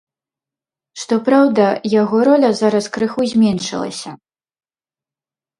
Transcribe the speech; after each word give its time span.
Што 1.01 1.13
праўда, 1.27 1.67
яго 2.01 2.17
роля 2.29 2.49
зараз 2.63 2.85
крыху 2.97 3.21
зменшылася. 3.35 4.15